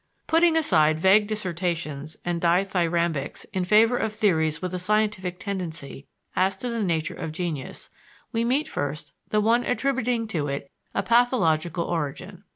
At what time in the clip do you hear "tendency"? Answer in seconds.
5.39-6.07